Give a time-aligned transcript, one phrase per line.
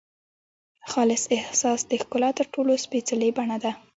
[0.91, 3.71] خالص احساس د ښکلا تر ټولو سپېڅلې بڼه ده.